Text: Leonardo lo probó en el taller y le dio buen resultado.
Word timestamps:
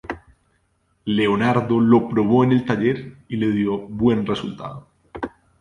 Leonardo 1.05 1.79
lo 1.79 2.09
probó 2.09 2.43
en 2.43 2.53
el 2.53 2.65
taller 2.65 3.17
y 3.27 3.35
le 3.37 3.51
dio 3.51 3.77
buen 3.77 4.25
resultado. 4.25 4.87